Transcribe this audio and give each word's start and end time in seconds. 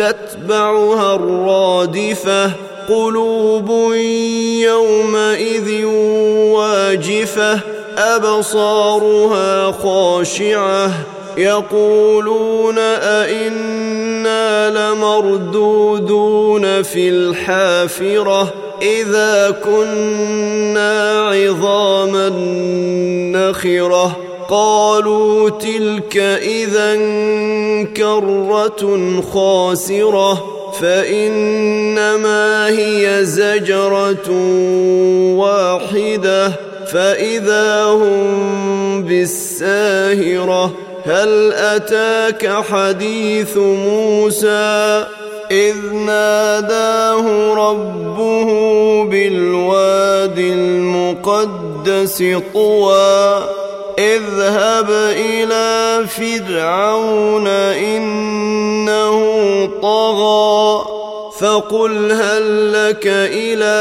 تتبعها 0.00 1.14
الرادفة 1.14 2.50
قلوب 2.88 3.92
يومئذ 4.64 5.84
واجفة 6.54 7.60
أبصارها 7.98 9.72
خاشعة 9.72 10.92
يقولون 11.36 12.78
أئنا 12.78 14.70
لمردودون 14.70 16.62
في 16.82 17.08
الحافرة 17.08 18.52
إذا 18.82 19.50
كنا 19.64 21.20
عظاما 21.28 22.28
نخرة. 23.32 24.29
قالوا 24.50 25.50
تلك 25.50 26.16
اذا 26.42 26.96
كرة 27.96 29.00
خاسرة 29.32 30.44
فإنما 30.80 32.68
هي 32.68 33.24
زجرة 33.24 34.30
واحدة. 35.36 36.52
فإذا 36.92 37.84
هم 37.84 39.02
بالساهرة 39.02 40.72
هل 41.04 41.52
أتاك 41.52 42.62
حديث 42.62 43.56
موسى؟ 43.56 45.06
إذ 45.50 45.94
ناداه 45.94 47.54
ربه 47.54 48.48
بالواد 49.04 50.38
المقدس 50.38 52.24
طوى. 52.54 53.59
اذهب 53.98 54.90
إلى 55.16 56.06
فرعون 56.08 57.46
إنه 57.46 59.20
طغى 59.82 60.84
فقل 61.40 62.12
هل 62.12 62.72
لك 62.72 63.06
إلى 63.06 63.80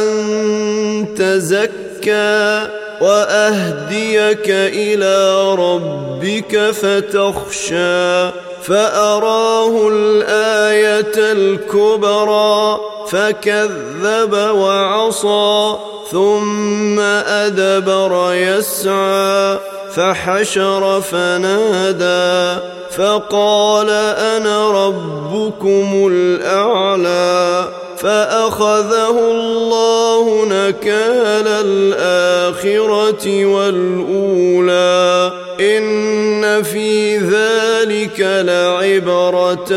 أن 0.00 1.14
تزكى 1.16 2.68
وأهديك 3.00 4.50
إلى 4.50 5.54
ربك 5.54 6.70
فتخشى 6.70 8.30
فأراه 8.62 9.88
الآية 9.88 11.32
الكبرى 11.32 12.80
فكذب 13.08 14.32
وعصى 14.32 15.76
ثم 16.10 17.00
أدبر 17.00 18.32
يسعى 18.32 19.58
فحشر 19.94 21.00
فنادى 21.00 22.60
فقال 22.90 23.90
أنا 23.90 24.86
ربكم 24.86 26.08
الأعلى 26.12 27.68
فأخذه 28.00 29.30
الله 29.30 30.44
نكال 30.44 31.48
الآخرة 31.48 33.26
والأولى. 33.46 35.32
إن 35.60 36.62
في 36.62 37.16
ذلك 37.16 38.20
لعبرة 38.20 39.72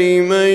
لمن 0.00 0.52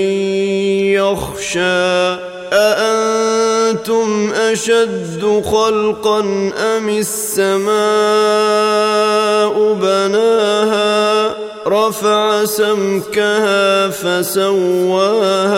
يخشى. 0.93 2.17
أأنتم 2.53 4.33
أشد 4.33 5.43
خلقا 5.45 6.19
أم 6.57 6.89
السماء 6.89 7.77
بناها؟ 9.73 11.29
رفع 11.67 12.45
سمكها 12.45 13.89
فسواها. 13.89 15.57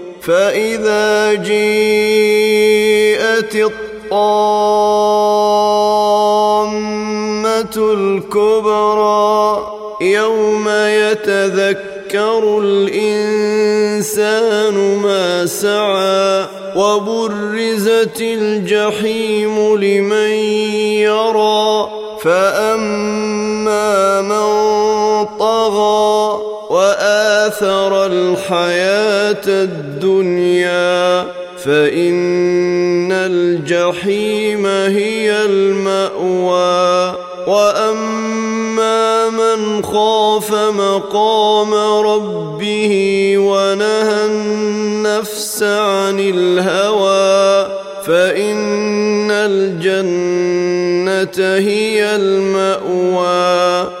فإذا 0.21 1.33
جيءت 1.33 1.55
الطامة 3.55 5.13
الكبرى 7.93 9.67
يوم 10.01 10.69
يتذكر 10.69 12.59
الإنسان 12.63 14.75
ما 15.03 15.45
سعى 15.45 16.45
وبرزت 16.75 18.21
الجحيم 18.21 19.75
لمن 19.75 20.50
واثر 27.61 28.05
الحياة 28.05 29.45
الدنيا 29.47 31.25
فإن 31.63 33.11
الجحيم 33.11 34.65
هي 34.65 35.45
المأوى. 35.45 37.15
وأما 37.47 39.29
من 39.29 39.83
خاف 39.83 40.53
مقام 40.53 41.73
ربه 42.05 43.33
ونهى 43.37 44.25
النفس 44.25 45.63
عن 45.63 46.19
الهوى 46.19 47.71
فإن 48.05 49.31
الجنة 49.31 50.47
هي 51.57 52.15
المأوى. 52.15 54.00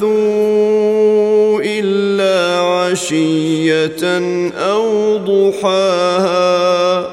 يلبثوا 0.00 1.60
إلا 1.64 2.60
عشية 2.60 4.02
أو 4.54 5.16
ضحاها 5.16 7.10